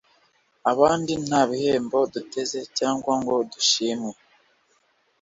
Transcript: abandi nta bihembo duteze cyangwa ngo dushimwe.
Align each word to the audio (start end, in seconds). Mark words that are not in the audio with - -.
abandi 0.71 1.11
nta 1.27 1.41
bihembo 1.49 1.97
duteze 2.13 2.59
cyangwa 2.77 3.11
ngo 3.19 3.33
dushimwe. 3.51 4.13